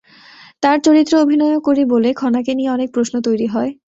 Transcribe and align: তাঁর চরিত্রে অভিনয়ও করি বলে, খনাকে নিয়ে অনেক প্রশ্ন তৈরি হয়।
তাঁর 0.63 0.77
চরিত্রে 0.79 1.15
অভিনয়ও 1.17 1.59
করি 1.59 1.83
বলে, 1.85 2.09
খনাকে 2.13 2.51
নিয়ে 2.55 2.69
অনেক 2.69 2.89
প্রশ্ন 2.93 3.15
তৈরি 3.21 3.47
হয়। 3.47 3.71